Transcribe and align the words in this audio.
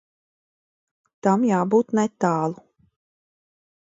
Tam 1.27 1.45
jābūt 1.49 1.93
netālu. 1.99 2.57